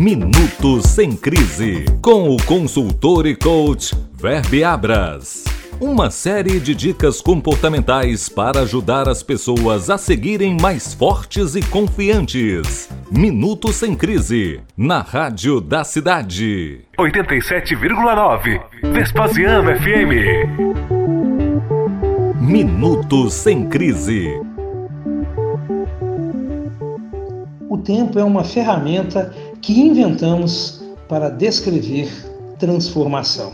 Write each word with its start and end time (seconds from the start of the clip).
Minuto 0.00 0.80
Sem 0.80 1.16
Crise, 1.16 1.84
com 2.00 2.30
o 2.30 2.36
consultor 2.44 3.26
e 3.26 3.34
coach 3.34 3.96
Verbe 4.14 4.62
Abras. 4.62 5.42
Uma 5.80 6.08
série 6.08 6.60
de 6.60 6.72
dicas 6.72 7.20
comportamentais 7.20 8.28
para 8.28 8.60
ajudar 8.60 9.08
as 9.08 9.24
pessoas 9.24 9.90
a 9.90 9.98
seguirem 9.98 10.56
mais 10.62 10.94
fortes 10.94 11.56
e 11.56 11.62
confiantes. 11.62 12.88
Minuto 13.10 13.72
Sem 13.72 13.96
Crise, 13.96 14.60
na 14.76 15.00
Rádio 15.00 15.60
da 15.60 15.82
Cidade. 15.82 16.82
87,9 16.96 18.62
Vespasiano 18.92 19.72
FM. 19.74 20.12
Minuto 22.40 23.28
Sem 23.30 23.68
Crise. 23.68 24.30
O 27.68 27.76
tempo 27.76 28.18
é 28.18 28.24
uma 28.24 28.44
ferramenta 28.44 29.32
que 29.68 29.78
inventamos 29.78 30.82
para 31.10 31.28
descrever 31.28 32.08
transformação. 32.58 33.52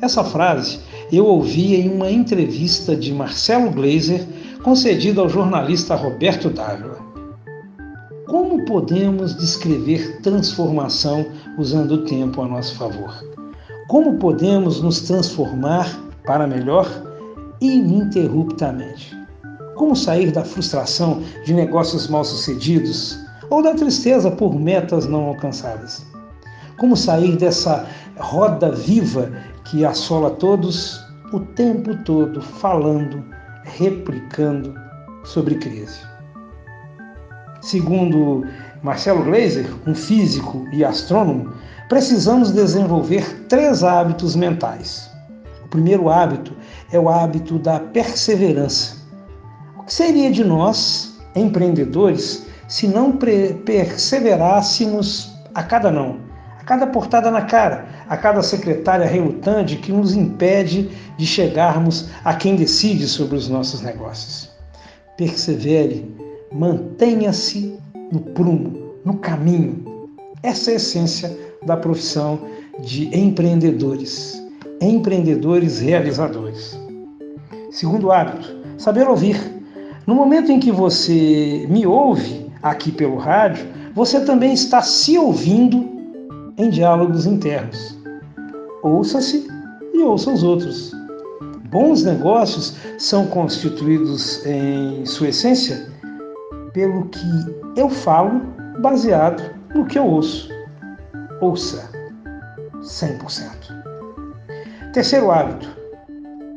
Essa 0.00 0.22
frase 0.22 0.78
eu 1.10 1.26
ouvi 1.26 1.74
em 1.74 1.92
uma 1.92 2.08
entrevista 2.08 2.94
de 2.94 3.12
Marcelo 3.12 3.72
Gleiser 3.72 4.24
concedida 4.62 5.20
ao 5.20 5.28
jornalista 5.28 5.96
Roberto 5.96 6.48
Dávila. 6.50 6.98
Como 8.28 8.64
podemos 8.64 9.36
descrever 9.36 10.20
transformação 10.22 11.26
usando 11.58 11.94
o 11.94 12.04
tempo 12.04 12.40
a 12.40 12.46
nosso 12.46 12.76
favor? 12.76 13.12
Como 13.88 14.18
podemos 14.18 14.80
nos 14.80 15.00
transformar 15.00 16.00
para 16.24 16.46
melhor 16.46 16.88
ininterruptamente? 17.60 19.18
Como 19.74 19.96
sair 19.96 20.30
da 20.30 20.44
frustração 20.44 21.24
de 21.44 21.52
negócios 21.52 22.06
mal 22.06 22.24
sucedidos 22.24 23.18
ou 23.52 23.62
da 23.62 23.74
tristeza 23.74 24.30
por 24.30 24.58
metas 24.58 25.06
não 25.06 25.26
alcançadas? 25.26 26.06
Como 26.78 26.96
sair 26.96 27.36
dessa 27.36 27.86
roda 28.16 28.72
viva 28.72 29.30
que 29.66 29.84
assola 29.84 30.30
todos 30.30 30.98
o 31.34 31.40
tempo 31.40 31.94
todo 32.02 32.40
falando, 32.40 33.22
replicando 33.64 34.74
sobre 35.24 35.56
crise? 35.56 36.00
Segundo 37.60 38.42
Marcelo 38.82 39.22
Gleiser, 39.22 39.66
um 39.86 39.94
físico 39.94 40.66
e 40.72 40.82
astrônomo, 40.82 41.52
precisamos 41.90 42.52
desenvolver 42.52 43.44
três 43.50 43.84
hábitos 43.84 44.34
mentais. 44.34 45.10
O 45.62 45.68
primeiro 45.68 46.08
hábito 46.08 46.54
é 46.90 46.98
o 46.98 47.10
hábito 47.10 47.58
da 47.58 47.78
perseverança. 47.78 48.96
O 49.78 49.82
que 49.82 49.92
seria 49.92 50.30
de 50.30 50.42
nós, 50.42 51.18
empreendedores, 51.36 52.50
se 52.72 52.88
não 52.88 53.12
perseverássemos 53.66 55.30
a 55.54 55.62
cada 55.62 55.90
não, 55.90 56.16
a 56.58 56.64
cada 56.64 56.86
portada 56.86 57.30
na 57.30 57.42
cara, 57.42 57.84
a 58.08 58.16
cada 58.16 58.42
secretária 58.42 59.04
relutante 59.04 59.76
que 59.76 59.92
nos 59.92 60.14
impede 60.16 60.88
de 61.18 61.26
chegarmos 61.26 62.08
a 62.24 62.32
quem 62.32 62.56
decide 62.56 63.06
sobre 63.06 63.36
os 63.36 63.46
nossos 63.46 63.82
negócios. 63.82 64.50
Persevere, 65.18 66.10
mantenha-se 66.50 67.78
no 68.10 68.20
prumo, 68.20 68.94
no 69.04 69.18
caminho. 69.18 70.08
Essa 70.42 70.70
é 70.70 70.72
a 70.72 70.76
essência 70.76 71.38
da 71.66 71.76
profissão 71.76 72.40
de 72.80 73.14
empreendedores, 73.14 74.42
empreendedores 74.80 75.78
realizadores. 75.78 76.80
Segundo 77.70 78.10
hábito, 78.10 78.48
saber 78.78 79.06
ouvir. 79.06 79.38
No 80.06 80.14
momento 80.14 80.50
em 80.50 80.58
que 80.58 80.72
você 80.72 81.66
me 81.68 81.86
ouve, 81.86 82.41
aqui 82.62 82.92
pelo 82.92 83.16
rádio, 83.16 83.66
você 83.94 84.20
também 84.20 84.52
está 84.52 84.80
se 84.80 85.18
ouvindo 85.18 85.90
em 86.56 86.70
diálogos 86.70 87.26
internos. 87.26 87.98
Ouça-se 88.82 89.46
e 89.92 89.98
ouça 89.98 90.30
os 90.30 90.42
outros. 90.42 90.92
Bons 91.70 92.04
negócios 92.04 92.76
são 92.98 93.26
constituídos, 93.26 94.44
em 94.44 95.04
sua 95.06 95.28
essência, 95.28 95.88
pelo 96.72 97.06
que 97.06 97.26
eu 97.76 97.88
falo 97.88 98.42
baseado 98.80 99.42
no 99.74 99.86
que 99.86 99.98
eu 99.98 100.04
ouço. 100.04 100.48
Ouça 101.40 101.90
100%. 102.82 104.92
Terceiro 104.92 105.30
hábito: 105.30 105.68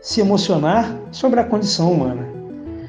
se 0.00 0.20
emocionar 0.20 0.96
sobre 1.10 1.40
a 1.40 1.44
condição 1.44 1.92
humana 1.92 2.29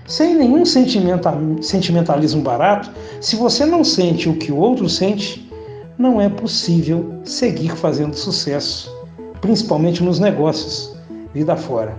sem 0.05 0.35
nenhum 0.35 0.63
sentimentalismo 0.65 2.41
barato, 2.41 2.91
se 3.19 3.35
você 3.35 3.65
não 3.65 3.83
sente 3.83 4.27
o 4.27 4.35
que 4.35 4.51
o 4.51 4.57
outro 4.57 4.89
sente, 4.89 5.49
não 5.97 6.19
é 6.19 6.27
possível 6.27 7.13
seguir 7.23 7.75
fazendo 7.75 8.15
sucesso, 8.15 8.91
principalmente 9.39 10.03
nos 10.03 10.19
negócios, 10.19 10.95
vida 11.33 11.55
fora. 11.55 11.95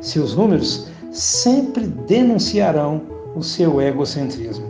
Seus 0.00 0.34
números 0.34 0.88
sempre 1.10 1.86
denunciarão 1.86 3.02
o 3.34 3.42
seu 3.42 3.80
egocentrismo. 3.80 4.66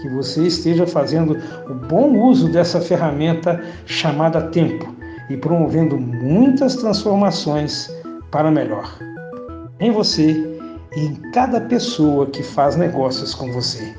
Que 0.00 0.08
você 0.10 0.46
esteja 0.46 0.86
fazendo 0.86 1.38
o 1.68 1.74
bom 1.74 2.18
uso 2.28 2.48
dessa 2.48 2.80
ferramenta 2.80 3.62
chamada 3.86 4.42
tempo 4.48 4.94
e 5.30 5.36
promovendo 5.36 5.96
muitas 5.96 6.76
transformações 6.76 7.90
para 8.30 8.50
melhor. 8.50 8.98
Em 9.80 9.90
você 9.90 10.53
e 10.96 11.06
em 11.06 11.14
cada 11.32 11.60
pessoa 11.60 12.26
que 12.26 12.42
faz 12.42 12.76
negócios 12.76 13.34
com 13.34 13.52
você. 13.52 13.94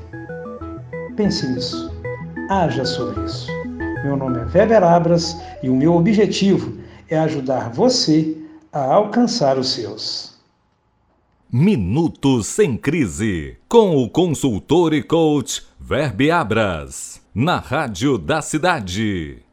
Pense 1.16 1.46
nisso. 1.48 1.90
Haja 2.50 2.84
sobre 2.84 3.24
isso. 3.24 3.48
Meu 4.04 4.16
nome 4.16 4.38
é 4.38 4.44
Weber 4.44 4.82
Abras 4.82 5.36
e 5.62 5.68
o 5.68 5.74
meu 5.74 5.94
objetivo 5.94 6.78
é 7.08 7.18
ajudar 7.18 7.70
você 7.70 8.36
a 8.72 8.94
alcançar 8.94 9.58
os 9.58 9.70
seus. 9.72 10.36
Minuto 11.50 12.42
Sem 12.42 12.76
Crise, 12.76 13.56
com 13.68 13.96
o 13.96 14.10
consultor 14.10 14.92
e 14.92 15.02
coach 15.02 15.66
Verbe 15.78 16.30
Abras, 16.30 17.22
na 17.34 17.58
Rádio 17.58 18.18
da 18.18 18.42
Cidade. 18.42 19.45